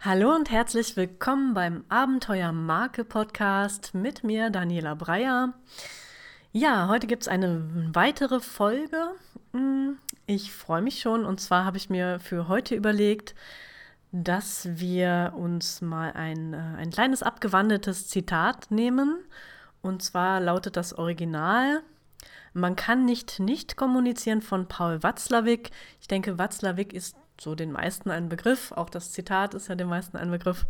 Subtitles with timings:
[0.00, 5.54] Hallo und herzlich willkommen beim Abenteuer Marke Podcast mit mir, Daniela Breyer.
[6.52, 9.10] Ja, heute gibt es eine weitere Folge.
[9.52, 13.34] Hm, ich freue mich schon und zwar habe ich mir für heute überlegt,
[14.12, 19.18] dass wir uns mal ein, äh, ein kleines abgewandeltes Zitat nehmen.
[19.82, 21.82] Und zwar lautet das Original,
[22.52, 25.72] man kann nicht nicht kommunizieren von Paul Watzlawick.
[26.00, 28.72] Ich denke, Watzlawick ist so den meisten ein Begriff.
[28.72, 30.66] Auch das Zitat ist ja den meisten ein Begriff.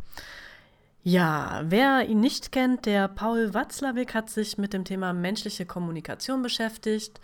[1.03, 6.43] Ja, wer ihn nicht kennt, der Paul Watzlawick hat sich mit dem Thema menschliche Kommunikation
[6.43, 7.21] beschäftigt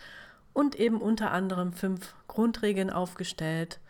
[0.53, 3.81] und eben unter anderem fünf Grundregeln aufgestellt.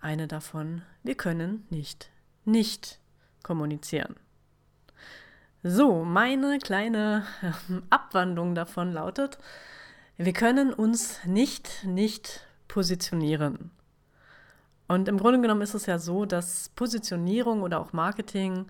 [0.00, 2.10] Eine davon, wir können nicht
[2.44, 2.98] nicht
[3.42, 4.16] kommunizieren.
[5.62, 7.24] So, meine kleine
[7.90, 9.38] Abwandlung davon lautet,
[10.16, 13.70] wir können uns nicht nicht positionieren.
[14.86, 18.66] Und im Grunde genommen ist es ja so, dass Positionierung oder auch Marketing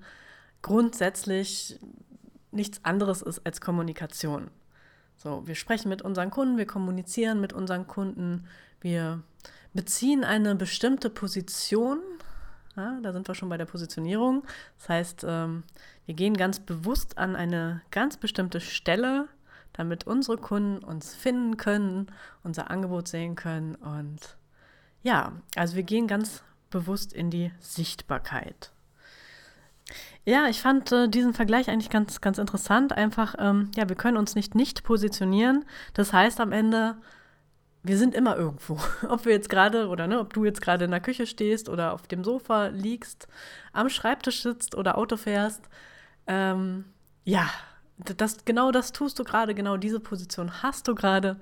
[0.62, 1.78] grundsätzlich
[2.52, 4.50] nichts anderes ist als Kommunikation.
[5.16, 8.46] So, wir sprechen mit unseren Kunden, wir kommunizieren mit unseren Kunden,
[8.80, 9.22] wir
[9.72, 12.00] beziehen eine bestimmte Position.
[12.76, 14.44] Ja, da sind wir schon bei der Positionierung.
[14.78, 15.62] Das heißt, ähm,
[16.06, 19.28] wir gehen ganz bewusst an eine ganz bestimmte Stelle,
[19.72, 22.06] damit unsere Kunden uns finden können,
[22.42, 24.36] unser Angebot sehen können und
[25.04, 28.72] ja, also wir gehen ganz bewusst in die Sichtbarkeit.
[30.24, 32.92] Ja, ich fand äh, diesen Vergleich eigentlich ganz, ganz interessant.
[32.92, 35.66] Einfach, ähm, ja, wir können uns nicht nicht positionieren.
[35.92, 36.96] Das heißt am Ende,
[37.82, 38.78] wir sind immer irgendwo.
[39.08, 41.92] Ob wir jetzt gerade oder ne, ob du jetzt gerade in der Küche stehst oder
[41.92, 43.28] auf dem Sofa liegst,
[43.74, 45.68] am Schreibtisch sitzt oder Auto fährst.
[46.26, 46.86] Ähm,
[47.24, 47.50] ja,
[47.98, 51.38] das, genau das tust du gerade, genau diese Position hast du gerade.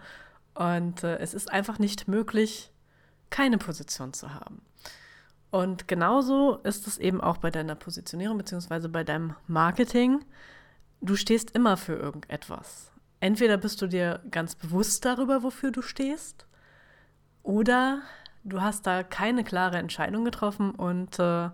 [0.55, 2.72] Und äh, es ist einfach nicht möglich,
[3.33, 4.63] keine Position zu haben.
[5.51, 8.87] Und genauso ist es eben auch bei deiner Positionierung bzw.
[8.87, 10.25] bei deinem Marketing.
[11.01, 12.93] Du stehst immer für irgendetwas.
[13.19, 16.47] Entweder bist du dir ganz bewusst darüber, wofür du stehst,
[17.42, 18.03] oder
[18.45, 21.51] du hast da keine klare Entscheidung getroffen und äh,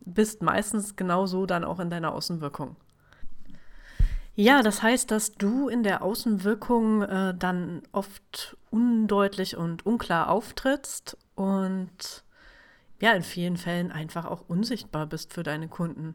[0.00, 2.76] bist meistens genauso dann auch in deiner Außenwirkung.
[4.38, 11.16] Ja, das heißt, dass du in der Außenwirkung äh, dann oft undeutlich und unklar auftrittst
[11.34, 12.22] und
[13.00, 16.14] ja, in vielen Fällen einfach auch unsichtbar bist für deine Kunden.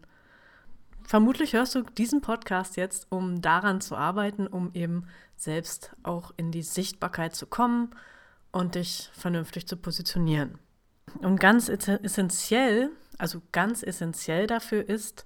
[1.04, 6.52] Vermutlich hörst du diesen Podcast jetzt, um daran zu arbeiten, um eben selbst auch in
[6.52, 7.90] die Sichtbarkeit zu kommen
[8.52, 10.60] und dich vernünftig zu positionieren.
[11.22, 15.26] Und ganz essentiell, also ganz essentiell dafür ist,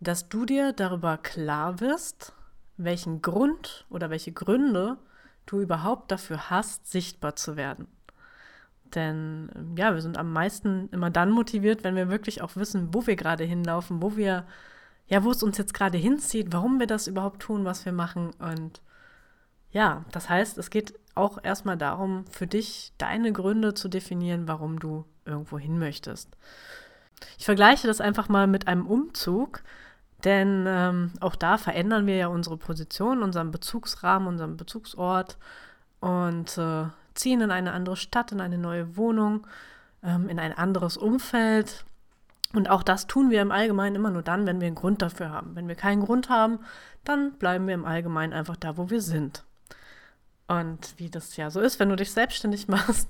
[0.00, 2.32] dass du dir darüber klar wirst,
[2.76, 4.96] welchen Grund oder welche Gründe
[5.46, 7.86] du überhaupt dafür hast, sichtbar zu werden.
[8.94, 13.06] Denn ja, wir sind am meisten immer dann motiviert, wenn wir wirklich auch wissen, wo
[13.06, 14.46] wir gerade hinlaufen, wo wir,
[15.06, 18.30] ja, wo es uns jetzt gerade hinzieht, warum wir das überhaupt tun, was wir machen.
[18.38, 18.80] Und
[19.70, 24.78] ja, das heißt, es geht auch erstmal darum, für dich deine Gründe zu definieren, warum
[24.80, 26.36] du irgendwo hin möchtest.
[27.38, 29.62] Ich vergleiche das einfach mal mit einem Umzug.
[30.24, 35.38] Denn ähm, auch da verändern wir ja unsere Position, unseren Bezugsrahmen, unseren Bezugsort
[36.00, 39.46] und äh, ziehen in eine andere Stadt, in eine neue Wohnung,
[40.02, 41.84] ähm, in ein anderes Umfeld.
[42.52, 45.30] Und auch das tun wir im Allgemeinen immer nur dann, wenn wir einen Grund dafür
[45.30, 45.54] haben.
[45.54, 46.58] Wenn wir keinen Grund haben,
[47.04, 49.44] dann bleiben wir im Allgemeinen einfach da, wo wir sind.
[50.48, 53.08] Und wie das ja so ist, wenn du dich selbstständig machst,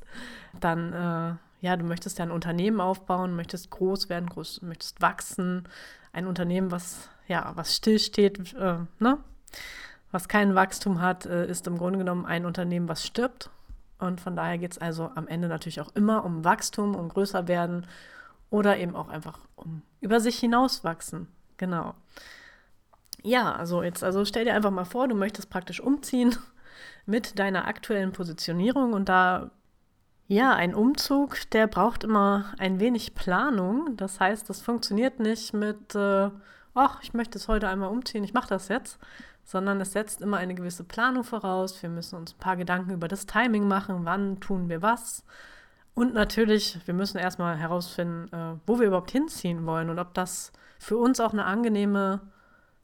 [0.60, 1.34] dann, äh,
[1.66, 5.66] ja, du möchtest ja ein Unternehmen aufbauen, möchtest groß werden, groß, möchtest wachsen,
[6.12, 9.18] ein Unternehmen, was ja, was stillsteht, äh, ne?
[10.10, 13.50] was kein Wachstum hat, äh, ist im Grunde genommen ein Unternehmen, was stirbt.
[13.98, 17.46] Und von daher geht es also am Ende natürlich auch immer um Wachstum, um größer
[17.46, 17.86] werden
[18.50, 21.28] oder eben auch einfach um über sich hinauswachsen.
[21.56, 21.94] Genau.
[23.22, 26.34] Ja, also jetzt, also stell dir einfach mal vor, du möchtest praktisch umziehen
[27.06, 29.50] mit deiner aktuellen Positionierung und da
[30.30, 33.96] ja, ein Umzug, der braucht immer ein wenig Planung.
[33.96, 36.30] Das heißt, das funktioniert nicht mit, äh,
[36.72, 39.00] ach, ich möchte es heute einmal umziehen, ich mache das jetzt,
[39.42, 41.82] sondern es setzt immer eine gewisse Planung voraus.
[41.82, 45.24] Wir müssen uns ein paar Gedanken über das Timing machen, wann tun wir was.
[45.94, 50.52] Und natürlich, wir müssen erstmal herausfinden, äh, wo wir überhaupt hinziehen wollen und ob das
[50.78, 52.20] für uns auch eine angenehme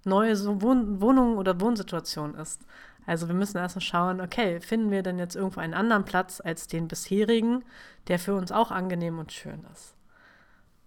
[0.04, 2.66] neue Wohn Wohnung oder Wohnsituation ist.
[3.06, 6.66] Also wir müssen erstmal schauen, okay, finden wir denn jetzt irgendwo einen anderen Platz als
[6.66, 7.64] den bisherigen,
[8.08, 9.94] der für uns auch angenehm und schön ist.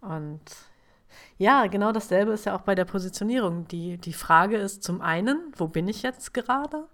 [0.01, 0.41] Und
[1.37, 3.67] ja, genau dasselbe ist ja auch bei der Positionierung.
[3.69, 6.87] Die, die Frage ist zum einen, wo bin ich jetzt gerade?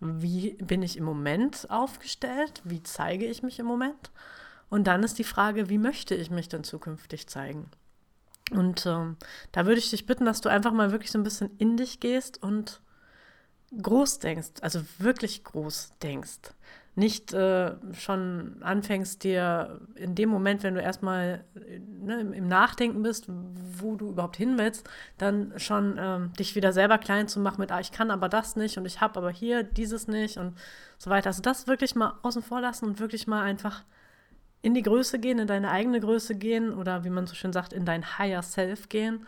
[0.00, 2.60] Wie bin ich im Moment aufgestellt?
[2.64, 4.12] Wie zeige ich mich im Moment?
[4.70, 7.70] Und dann ist die Frage, wie möchte ich mich denn zukünftig zeigen?
[8.50, 9.16] Und ähm,
[9.52, 12.00] da würde ich dich bitten, dass du einfach mal wirklich so ein bisschen in dich
[12.00, 12.80] gehst und
[13.80, 16.54] groß denkst, also wirklich groß denkst
[16.98, 23.26] nicht äh, schon anfängst, dir in dem Moment, wenn du erstmal ne, im, Nachdenken bist,
[23.28, 27.70] wo du überhaupt hin willst, dann schon ähm, dich wieder selber klein zu machen mit,
[27.70, 30.58] ah, ich kann aber das nicht und ich habe aber hier dieses nicht und
[30.98, 31.28] so weiter.
[31.28, 33.84] Also das wirklich mal außen vor lassen und wirklich mal einfach
[34.60, 37.72] in die Größe gehen, in deine eigene Größe gehen oder wie man so schön sagt,
[37.72, 39.24] in dein Higher Self gehen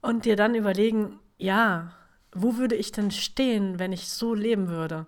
[0.00, 1.92] und dir dann überlegen, ja,
[2.42, 5.06] wo würde ich denn stehen, wenn ich so leben würde?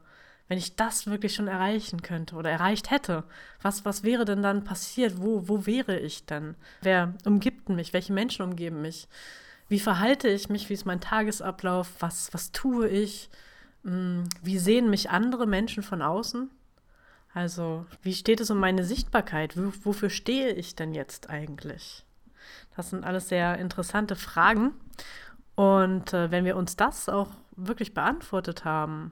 [0.48, 3.24] wenn ich das wirklich schon erreichen könnte oder erreicht hätte,
[3.60, 5.20] was, was wäre denn dann passiert?
[5.20, 6.56] Wo, wo wäre ich denn?
[6.80, 7.92] Wer umgibt mich?
[7.92, 9.08] Welche Menschen umgeben mich?
[9.68, 10.70] Wie verhalte ich mich?
[10.70, 11.90] Wie ist mein Tagesablauf?
[12.00, 13.28] Was, was tue ich?
[13.84, 16.50] Hm, wie sehen mich andere Menschen von außen?
[17.34, 19.54] Also, wie steht es um meine Sichtbarkeit?
[19.84, 22.06] Wofür stehe ich denn jetzt eigentlich?
[22.74, 24.72] Das sind alles sehr interessante Fragen.
[25.58, 29.10] Und äh, wenn wir uns das auch wirklich beantwortet haben,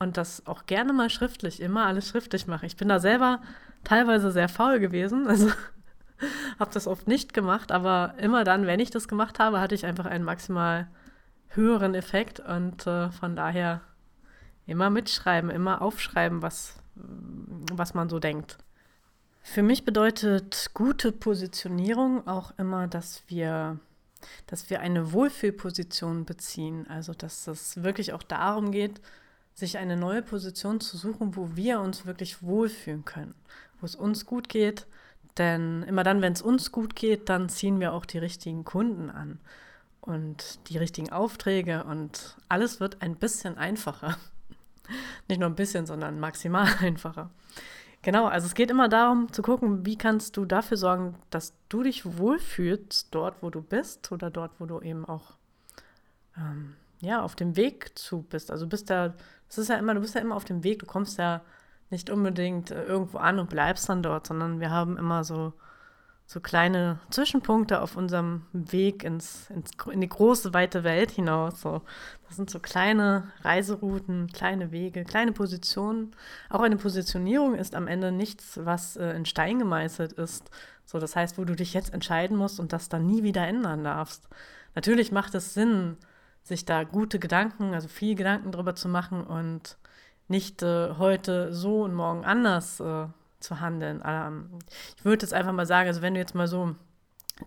[0.00, 2.66] und das auch gerne mal schriftlich, immer alles schriftlich mache.
[2.66, 3.40] Ich bin da selber
[3.84, 5.50] teilweise sehr faul gewesen, also
[6.58, 9.86] habe das oft nicht gemacht, aber immer dann, wenn ich das gemacht habe, hatte ich
[9.86, 10.88] einfach einen maximal
[11.48, 13.82] höheren Effekt und äh, von daher
[14.66, 18.56] immer mitschreiben, immer aufschreiben, was, was man so denkt.
[19.42, 23.78] Für mich bedeutet gute Positionierung auch immer, dass wir,
[24.46, 26.86] dass wir eine Wohlfühlposition beziehen.
[26.88, 29.00] Also dass es wirklich auch darum geht,
[29.54, 33.34] sich eine neue Position zu suchen, wo wir uns wirklich wohlfühlen können,
[33.80, 34.86] wo es uns gut geht.
[35.38, 39.10] Denn immer dann, wenn es uns gut geht, dann ziehen wir auch die richtigen Kunden
[39.10, 39.38] an
[40.00, 44.16] und die richtigen Aufträge und alles wird ein bisschen einfacher.
[45.28, 47.30] Nicht nur ein bisschen, sondern maximal einfacher.
[48.02, 51.82] Genau, also es geht immer darum zu gucken, wie kannst du dafür sorgen, dass du
[51.82, 55.34] dich wohlfühlst dort, wo du bist oder dort, wo du eben auch
[56.36, 58.50] ähm, ja, auf dem Weg zu bist.
[58.50, 59.14] Also bist da
[59.50, 61.42] es ist ja immer, du bist ja immer auf dem Weg, du kommst ja
[61.90, 65.52] nicht unbedingt äh, irgendwo an und bleibst dann dort, sondern wir haben immer so,
[66.30, 71.60] so kleine Zwischenpunkte auf unserem Weg ins, ins, in die große, weite Welt hinaus.
[71.60, 71.82] So.
[72.28, 76.14] Das sind so kleine Reiserouten, kleine Wege, kleine Positionen.
[76.48, 80.52] Auch eine Positionierung ist am Ende nichts, was äh, in Stein gemeißelt ist.
[80.84, 83.82] So, das heißt, wo du dich jetzt entscheiden musst und das dann nie wieder ändern
[83.82, 84.28] darfst.
[84.76, 85.96] Natürlich macht es Sinn,
[86.44, 89.78] sich da gute Gedanken, also viel Gedanken drüber zu machen und
[90.28, 93.06] nicht äh, heute so und morgen anders äh,
[93.40, 94.02] zu handeln.
[94.04, 94.58] Ähm,
[94.96, 96.74] ich würde jetzt einfach mal sagen, also wenn du jetzt mal so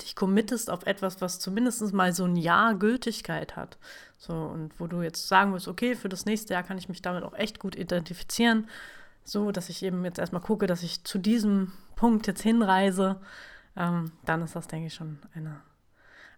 [0.01, 3.77] dich committest auf etwas, was zumindest mal so ein Jahr Gültigkeit hat,
[4.17, 7.01] so und wo du jetzt sagen musst, okay, für das nächste Jahr kann ich mich
[7.01, 8.67] damit auch echt gut identifizieren,
[9.23, 13.21] so dass ich eben jetzt erstmal gucke, dass ich zu diesem Punkt jetzt hinreise,
[13.75, 15.61] ähm, dann ist das, denke ich, schon eine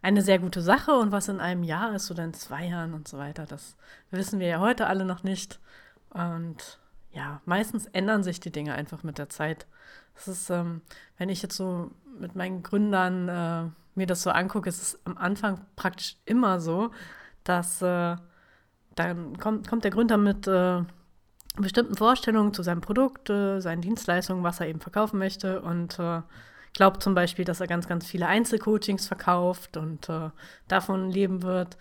[0.06, 3.08] eine sehr gute Sache und was in einem Jahr ist oder in zwei Jahren und
[3.08, 3.76] so weiter, das
[4.12, 5.60] wissen wir ja heute alle noch nicht.
[6.12, 6.80] Und
[7.16, 9.66] ja, meistens ändern sich die Dinge einfach mit der Zeit.
[10.16, 10.82] Das ist, ähm,
[11.18, 15.18] wenn ich jetzt so mit meinen Gründern äh, mir das so angucke, ist es am
[15.18, 16.92] Anfang praktisch immer so,
[17.46, 18.18] dass äh,
[18.96, 20.82] dann kommt, kommt der Gründer mit äh,
[21.58, 26.22] bestimmten Vorstellungen zu seinem Produkt, äh, seinen Dienstleistungen, was er eben verkaufen möchte und äh,
[26.74, 30.32] glaubt zum Beispiel, dass er ganz, ganz viele Einzelcoachings verkauft und äh,
[30.68, 31.78] davon leben wird.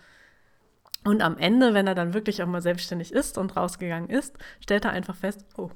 [1.05, 4.85] Und am Ende, wenn er dann wirklich auch mal selbstständig ist und rausgegangen ist, stellt
[4.85, 5.69] er einfach fest, oh,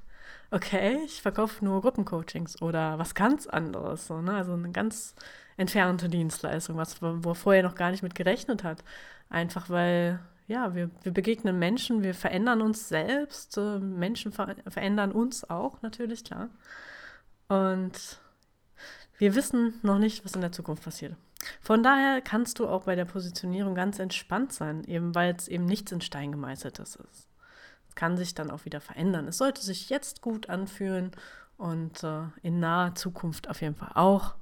[0.52, 4.06] okay, ich verkaufe nur Gruppencoachings oder was ganz anderes.
[4.06, 4.34] So, ne?
[4.34, 5.16] Also eine ganz
[5.56, 8.84] entfernte Dienstleistung, was, wo er vorher noch gar nicht mit gerechnet hat.
[9.28, 15.10] Einfach weil, ja, wir, wir begegnen Menschen, wir verändern uns selbst, äh, Menschen ver verändern
[15.10, 16.48] uns auch natürlich, klar.
[17.48, 18.20] Und
[19.18, 21.16] wir wissen noch nicht, was in der Zukunft passiert.
[21.60, 25.64] Von daher kannst du auch bei der Positionierung ganz entspannt sein, eben weil es eben
[25.64, 27.28] nichts in Stein gemeißeltes ist.
[27.88, 29.28] Es kann sich dann auch wieder verändern.
[29.28, 31.12] Es sollte sich jetzt gut anfühlen
[31.56, 34.34] und äh, in naher Zukunft auf jeden Fall auch.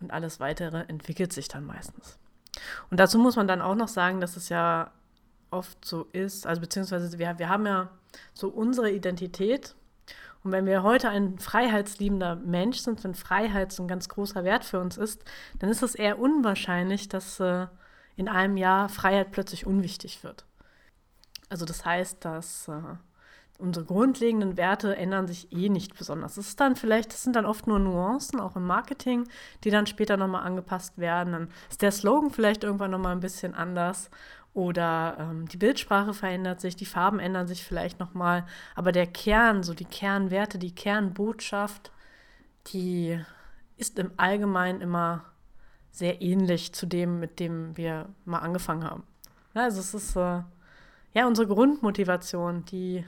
[0.00, 2.18] Und alles weitere entwickelt sich dann meistens.
[2.90, 4.90] Und dazu muss man dann auch noch sagen, dass es ja
[5.50, 7.90] oft so ist, also beziehungsweise wir, wir haben ja
[8.34, 9.74] so unsere Identität
[10.46, 14.64] und wenn wir heute ein freiheitsliebender Mensch sind, wenn Freiheit so ein ganz großer Wert
[14.64, 15.24] für uns ist,
[15.58, 17.66] dann ist es eher unwahrscheinlich, dass äh,
[18.14, 20.44] in einem Jahr Freiheit plötzlich unwichtig wird.
[21.48, 22.80] Also das heißt, dass äh,
[23.58, 26.36] unsere grundlegenden Werte ändern sich eh nicht besonders.
[26.36, 29.26] Das ist dann vielleicht, das sind dann oft nur Nuancen, auch im Marketing,
[29.64, 31.32] die dann später nochmal angepasst werden.
[31.32, 34.10] Dann ist der Slogan vielleicht irgendwann nochmal ein bisschen anders
[34.56, 39.62] oder ähm, die Bildsprache verändert sich, die Farben ändern sich vielleicht nochmal, aber der Kern,
[39.62, 41.92] so die Kernwerte, die Kernbotschaft,
[42.68, 43.20] die
[43.76, 45.24] ist im Allgemeinen immer
[45.90, 49.02] sehr ähnlich zu dem, mit dem wir mal angefangen haben.
[49.52, 50.42] Also es ist äh,
[51.12, 53.04] ja unsere Grundmotivation, die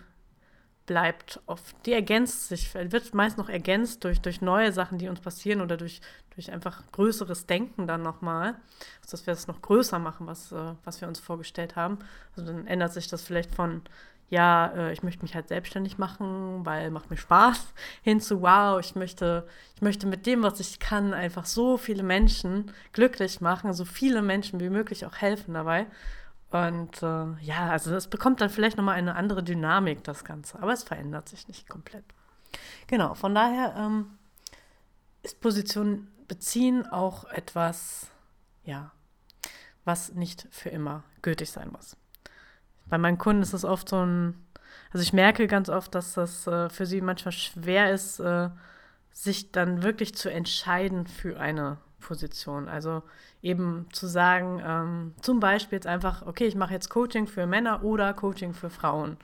[0.88, 5.20] bleibt oft, die ergänzt sich, wird meist noch ergänzt durch, durch neue Sachen, die uns
[5.20, 6.00] passieren oder durch,
[6.34, 8.56] durch einfach größeres Denken dann nochmal,
[9.02, 11.98] also dass wir es noch größer machen, was, äh, was wir uns vorgestellt haben.
[12.34, 13.82] Also dann ändert sich das vielleicht von,
[14.30, 17.66] ja, äh, ich möchte mich halt selbstständig machen, weil macht mir Spaß,
[18.02, 22.02] hin zu, wow, ich möchte, ich möchte mit dem, was ich kann, einfach so viele
[22.02, 25.86] Menschen glücklich machen, so viele Menschen wie möglich auch helfen dabei.
[26.50, 30.72] Und äh, ja, also es bekommt dann vielleicht nochmal eine andere Dynamik, das Ganze, aber
[30.72, 32.04] es verändert sich nicht komplett.
[32.86, 34.18] Genau, von daher ähm,
[35.22, 38.10] ist Position beziehen auch etwas,
[38.64, 38.92] ja,
[39.84, 41.96] was nicht für immer gültig sein muss.
[42.86, 44.46] Bei meinen Kunden ist es oft so ein,
[44.90, 48.48] also ich merke ganz oft, dass das äh, für sie manchmal schwer ist, äh,
[49.12, 51.78] sich dann wirklich zu entscheiden für eine
[52.08, 52.68] Position.
[52.68, 53.02] Also
[53.42, 57.84] eben zu sagen, ähm, zum Beispiel jetzt einfach, okay, ich mache jetzt Coaching für Männer
[57.84, 59.18] oder Coaching für Frauen.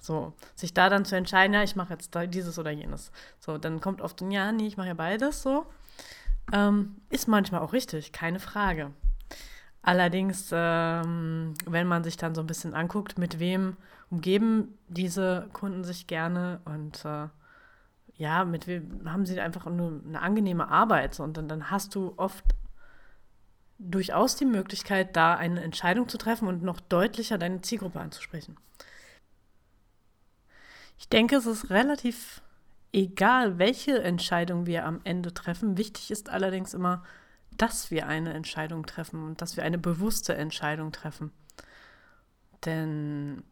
[0.00, 3.10] So, sich da dann zu entscheiden, ja, ich mache jetzt dieses oder jenes.
[3.40, 5.66] So, dann kommt oft, ja, nee, ich mache ja beides so.
[6.52, 8.92] Ähm, ist manchmal auch richtig, keine Frage.
[9.82, 13.76] Allerdings, ähm, wenn man sich dann so ein bisschen anguckt, mit wem
[14.10, 17.26] umgeben diese Kunden sich gerne und äh,
[18.18, 21.18] ja, mit wem haben sie einfach nur eine angenehme Arbeit.
[21.20, 22.44] Und dann, dann hast du oft
[23.78, 28.56] durchaus die Möglichkeit, da eine Entscheidung zu treffen und noch deutlicher deine Zielgruppe anzusprechen.
[30.98, 32.42] Ich denke, es ist relativ
[32.92, 35.78] egal, welche Entscheidung wir am Ende treffen.
[35.78, 37.04] Wichtig ist allerdings immer,
[37.56, 41.30] dass wir eine Entscheidung treffen und dass wir eine bewusste Entscheidung treffen.
[42.64, 43.44] Denn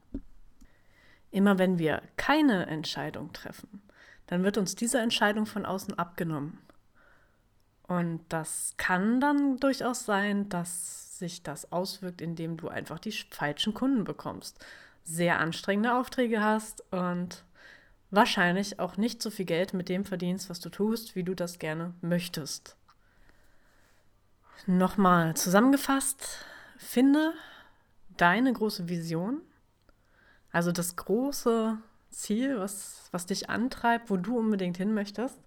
[1.31, 3.81] immer wenn wir keine Entscheidung treffen,
[4.27, 6.59] dann wird uns diese Entscheidung von außen abgenommen.
[7.85, 13.75] Und das kann dann durchaus sein, dass sich das auswirkt, indem du einfach die falschen
[13.75, 14.65] Kunden bekommst,
[15.05, 17.45] sehr anstrengende Aufträge hast und
[18.11, 21.59] wahrscheinlich auch nicht so viel Geld mit dem verdienst, was du tust, wie du das
[21.59, 22.77] gerne möchtest.
[24.67, 26.45] Nochmal zusammengefasst,
[26.77, 27.35] finde
[28.17, 29.41] deine große Vision,
[30.51, 31.79] also das große
[32.17, 35.39] Ziel, was, was dich antreibt, wo du unbedingt hin möchtest.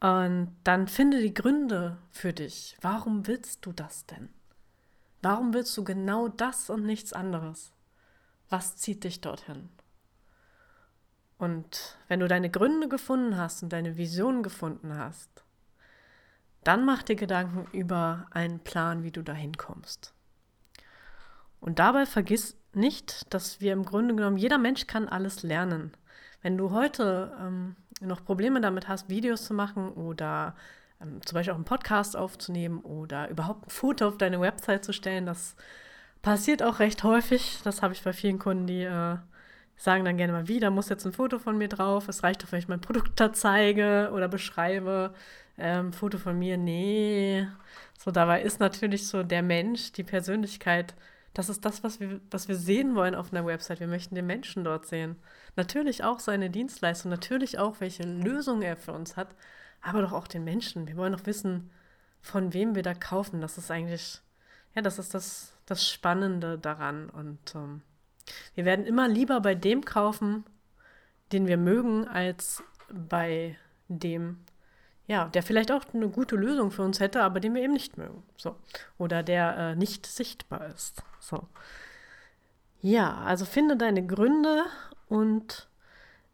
[0.00, 2.76] Und dann finde die Gründe für dich.
[2.80, 4.28] Warum willst du das denn?
[5.20, 7.72] Warum willst du genau das und nichts anderes?
[8.48, 9.68] Was zieht dich dorthin?
[11.38, 15.44] Und wenn du deine Gründe gefunden hast und deine Vision gefunden hast,
[16.62, 20.14] dann mach dir Gedanken über einen Plan, wie du dahin kommst.
[21.60, 25.92] Und dabei vergiss nicht, dass wir im Grunde genommen, jeder Mensch kann alles lernen.
[26.42, 30.56] Wenn du heute ähm, noch Probleme damit hast, Videos zu machen oder
[31.00, 34.92] ähm, zum Beispiel auch einen Podcast aufzunehmen oder überhaupt ein Foto auf deine Website zu
[34.92, 35.56] stellen, das
[36.22, 37.60] passiert auch recht häufig.
[37.64, 39.16] Das habe ich bei vielen Kunden, die äh,
[39.76, 42.08] sagen dann gerne mal wieder, muss jetzt ein Foto von mir drauf.
[42.08, 45.14] Es reicht doch, wenn ich mein Produkt da zeige oder beschreibe
[45.58, 47.46] ähm, Foto von mir, nee.
[47.98, 50.94] So, dabei ist natürlich so der Mensch, die Persönlichkeit,
[51.34, 53.80] das ist das, was wir, was wir sehen wollen auf einer Website.
[53.80, 55.16] Wir möchten den Menschen dort sehen.
[55.56, 59.34] Natürlich auch seine Dienstleistung, natürlich auch, welche Lösungen er für uns hat,
[59.80, 60.86] aber doch auch den Menschen.
[60.86, 61.70] Wir wollen doch wissen,
[62.20, 63.40] von wem wir da kaufen.
[63.40, 64.20] Das ist eigentlich,
[64.74, 67.08] ja, das ist das, das Spannende daran.
[67.08, 67.82] Und ähm,
[68.54, 70.44] wir werden immer lieber bei dem kaufen,
[71.32, 72.62] den wir mögen, als
[72.92, 73.56] bei
[73.88, 74.44] dem,
[75.12, 77.98] ja, der vielleicht auch eine gute Lösung für uns hätte, aber den wir eben nicht
[77.98, 78.22] mögen.
[78.38, 78.56] So.
[78.96, 81.02] Oder der äh, nicht sichtbar ist.
[81.20, 81.48] So.
[82.80, 84.64] Ja, also finde deine Gründe
[85.10, 85.68] und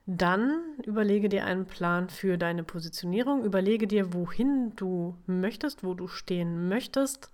[0.07, 3.45] dann überlege dir einen Plan für deine Positionierung.
[3.45, 7.33] Überlege dir, wohin du möchtest, wo du stehen möchtest,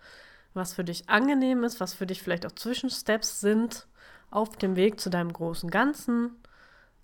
[0.55, 3.87] was für dich angenehm ist, was für dich vielleicht auch Zwischensteps sind
[4.31, 6.31] auf dem Weg zu deinem großen Ganzen.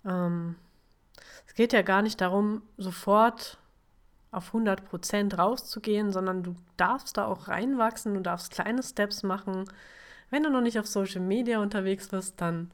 [0.03, 0.55] Ähm,
[1.45, 3.59] es geht ja gar nicht darum, sofort
[4.31, 9.65] auf 100 Prozent rauszugehen, sondern du darfst da auch reinwachsen, du darfst kleine Steps machen.
[10.29, 12.71] Wenn du noch nicht auf Social Media unterwegs bist, dann,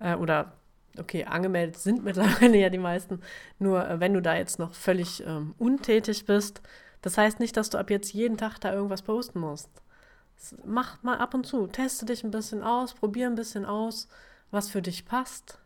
[0.00, 0.52] äh, oder,
[0.98, 3.20] okay, angemeldet sind mittlerweile ja die meisten,
[3.58, 6.60] nur äh, wenn du da jetzt noch völlig ähm, untätig bist,
[7.02, 9.70] das heißt nicht, dass du ab jetzt jeden Tag da irgendwas posten musst.
[10.64, 14.08] Mach mal ab und zu, teste dich ein bisschen aus, probier ein bisschen aus,
[14.50, 15.58] was für dich passt.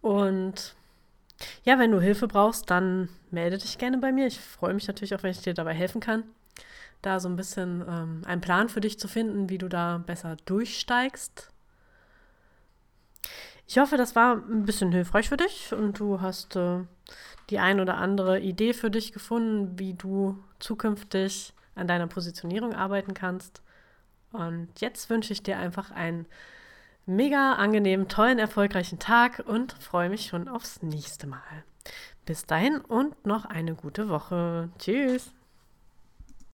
[0.00, 0.76] Und
[1.64, 4.26] ja, wenn du Hilfe brauchst, dann melde dich gerne bei mir.
[4.26, 6.24] Ich freue mich natürlich auch, wenn ich dir dabei helfen kann,
[7.02, 10.36] da so ein bisschen ähm, einen Plan für dich zu finden, wie du da besser
[10.44, 11.50] durchsteigst.
[13.66, 16.80] Ich hoffe, das war ein bisschen hilfreich für dich und du hast äh,
[17.50, 23.14] die ein oder andere Idee für dich gefunden, wie du zukünftig an deiner Positionierung arbeiten
[23.14, 23.62] kannst.
[24.32, 26.26] Und jetzt wünsche ich dir einfach einen
[27.10, 31.64] mega angenehmen, tollen, erfolgreichen Tag und freue mich schon aufs nächste Mal.
[32.24, 34.70] Bis dahin und noch eine gute Woche.
[34.78, 35.32] Tschüss.